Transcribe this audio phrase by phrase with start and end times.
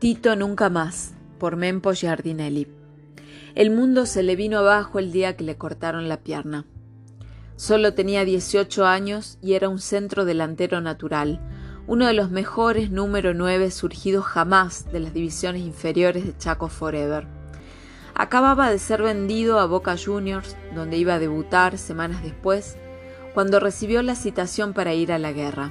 [0.00, 2.66] Tito nunca más, por Mempo Giardinelli.
[3.54, 6.64] El mundo se le vino abajo el día que le cortaron la pierna.
[7.56, 11.38] Solo tenía 18 años y era un centro delantero natural,
[11.86, 17.26] uno de los mejores número 9 surgidos jamás de las divisiones inferiores de Chaco Forever.
[18.14, 22.78] Acababa de ser vendido a Boca Juniors, donde iba a debutar semanas después,
[23.34, 25.70] cuando recibió la citación para ir a la guerra.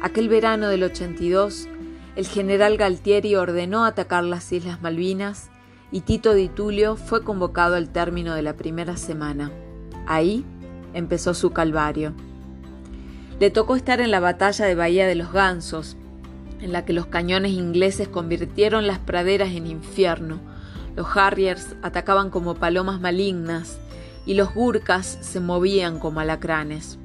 [0.00, 1.68] Aquel verano del 82,
[2.14, 5.50] el general Galtieri ordenó atacar las Islas Malvinas
[5.90, 9.50] y Tito Di Tulio fue convocado al término de la primera semana.
[10.06, 10.44] Ahí
[10.94, 12.12] empezó su calvario.
[13.40, 15.96] Le tocó estar en la batalla de Bahía de los Gansos,
[16.60, 20.38] en la que los cañones ingleses convirtieron las praderas en infierno.
[20.94, 23.78] Los Harriers atacaban como palomas malignas
[24.26, 26.98] y los Gurkhas se movían como alacranes.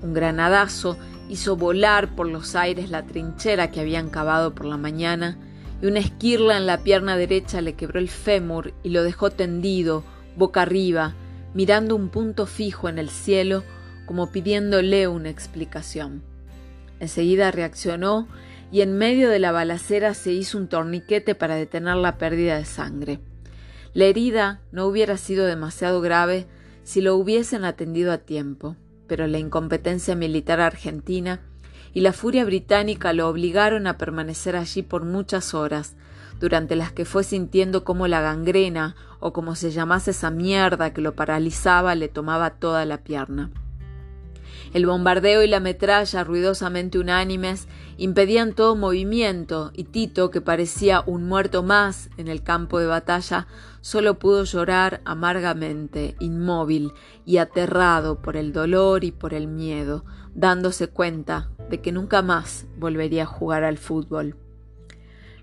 [0.00, 0.96] Un granadazo
[1.28, 5.38] hizo volar por los aires la trinchera que habían cavado por la mañana,
[5.80, 10.02] y una esquirla en la pierna derecha le quebró el fémur y lo dejó tendido,
[10.36, 11.14] boca arriba,
[11.54, 13.62] mirando un punto fijo en el cielo,
[14.06, 16.22] como pidiéndole una explicación.
[16.98, 18.26] Enseguida reaccionó
[18.72, 22.64] y en medio de la balacera se hizo un torniquete para detener la pérdida de
[22.64, 23.20] sangre.
[23.94, 26.46] La herida no hubiera sido demasiado grave
[26.82, 28.76] si lo hubiesen atendido a tiempo
[29.08, 31.40] pero la incompetencia militar argentina
[31.92, 35.96] y la furia británica lo obligaron a permanecer allí por muchas horas,
[36.38, 41.00] durante las que fue sintiendo cómo la gangrena, o como se llamase esa mierda que
[41.00, 43.50] lo paralizaba, le tomaba toda la pierna.
[44.72, 51.24] El bombardeo y la metralla, ruidosamente unánimes, impedían todo movimiento, y Tito, que parecía un
[51.24, 53.46] muerto más en el campo de batalla,
[53.80, 56.92] solo pudo llorar amargamente, inmóvil
[57.24, 62.66] y aterrado por el dolor y por el miedo, dándose cuenta de que nunca más
[62.76, 64.36] volvería a jugar al fútbol.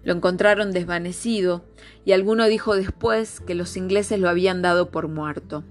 [0.04, 1.66] Lo encontraron desvanecido
[2.06, 5.64] y alguno dijo después que los ingleses lo habían dado por muerto.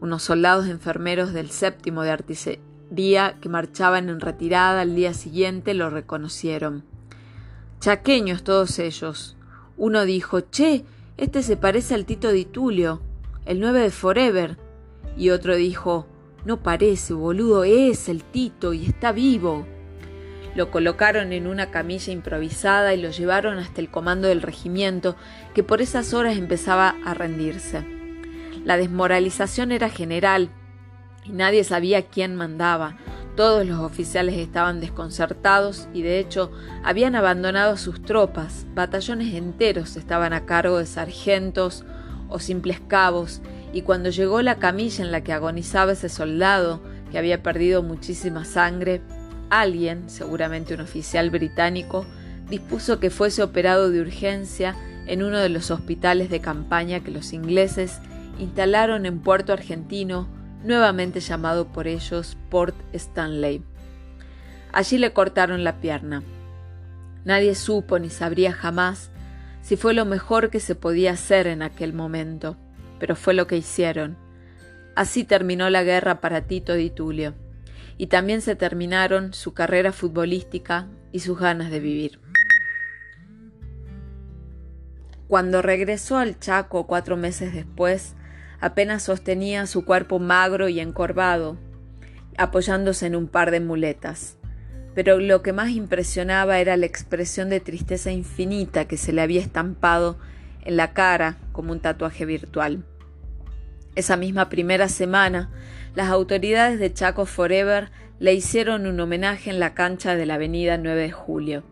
[0.00, 5.90] Unos soldados enfermeros del séptimo de artillería que marchaban en retirada al día siguiente lo
[5.90, 6.84] reconocieron.
[7.80, 9.36] Chaqueños todos ellos.
[9.76, 10.84] Uno dijo, Che,
[11.16, 13.00] este se parece al Tito de Tulio,
[13.46, 14.58] el 9 de Forever.
[15.16, 16.06] Y otro dijo,
[16.44, 19.66] no parece, boludo, es el Tito y está vivo.
[20.54, 25.16] Lo colocaron en una camilla improvisada y lo llevaron hasta el comando del regimiento,
[25.54, 27.95] que por esas horas empezaba a rendirse.
[28.66, 30.50] La desmoralización era general
[31.24, 32.96] y nadie sabía quién mandaba.
[33.36, 36.50] Todos los oficiales estaban desconcertados y de hecho
[36.82, 38.66] habían abandonado sus tropas.
[38.74, 41.84] Batallones enteros estaban a cargo de sargentos
[42.28, 43.40] o simples cabos
[43.72, 48.44] y cuando llegó la camilla en la que agonizaba ese soldado, que había perdido muchísima
[48.44, 49.00] sangre,
[49.48, 52.04] alguien, seguramente un oficial británico,
[52.50, 54.74] dispuso que fuese operado de urgencia
[55.06, 58.00] en uno de los hospitales de campaña que los ingleses
[58.38, 60.28] instalaron en Puerto Argentino
[60.64, 63.62] nuevamente llamado por ellos Port Stanley.
[64.72, 66.22] Allí le cortaron la pierna.
[67.24, 69.10] Nadie supo ni sabría jamás
[69.62, 72.56] si fue lo mejor que se podía hacer en aquel momento,
[73.00, 74.16] pero fue lo que hicieron.
[74.94, 77.34] Así terminó la guerra para Tito Di Tulio,
[77.98, 82.20] y también se terminaron su carrera futbolística y sus ganas de vivir.
[85.26, 88.14] Cuando regresó al Chaco cuatro meses después,
[88.60, 91.56] apenas sostenía su cuerpo magro y encorvado,
[92.38, 94.38] apoyándose en un par de muletas.
[94.94, 99.40] Pero lo que más impresionaba era la expresión de tristeza infinita que se le había
[99.40, 100.18] estampado
[100.64, 102.84] en la cara como un tatuaje virtual.
[103.94, 105.50] Esa misma primera semana,
[105.94, 110.76] las autoridades de Chaco Forever le hicieron un homenaje en la cancha de la avenida
[110.76, 111.62] 9 de Julio.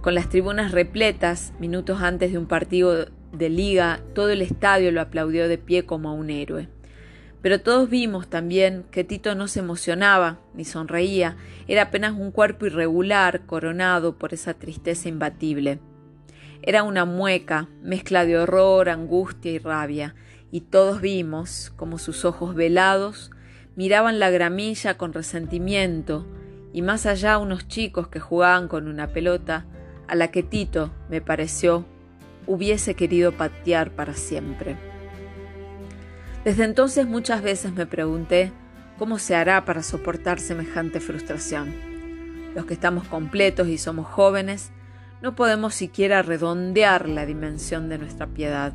[0.00, 5.00] Con las tribunas repletas, minutos antes de un partido de liga, todo el estadio lo
[5.00, 6.68] aplaudió de pie como a un héroe.
[7.42, 11.36] Pero todos vimos también que Tito no se emocionaba ni sonreía,
[11.68, 15.78] era apenas un cuerpo irregular coronado por esa tristeza imbatible.
[16.62, 20.14] Era una mueca, mezcla de horror, angustia y rabia,
[20.50, 23.30] y todos vimos como sus ojos velados
[23.76, 26.26] miraban la gramilla con resentimiento,
[26.72, 29.66] y más allá unos chicos que jugaban con una pelota,
[30.08, 31.84] a la que Tito, me pareció,
[32.46, 34.76] hubiese querido patear para siempre.
[36.44, 38.52] Desde entonces muchas veces me pregunté
[38.98, 41.74] cómo se hará para soportar semejante frustración.
[42.54, 44.70] Los que estamos completos y somos jóvenes,
[45.22, 48.72] no podemos siquiera redondear la dimensión de nuestra piedad.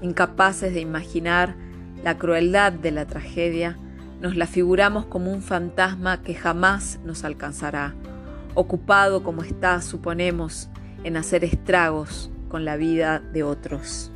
[0.00, 1.56] Incapaces de imaginar
[2.02, 3.76] la crueldad de la tragedia,
[4.20, 7.94] nos la figuramos como un fantasma que jamás nos alcanzará,
[8.54, 10.70] ocupado como está, suponemos,
[11.02, 14.12] en hacer estragos con la vida de otros.